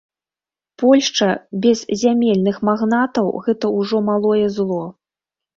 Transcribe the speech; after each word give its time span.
Польшча 0.83 1.27
без 1.65 1.83
зямельных 2.03 2.57
магнатаў 2.71 3.27
гэта 3.49 3.73
ўжо 3.79 3.97
малое 4.09 4.45
зло. 4.61 4.83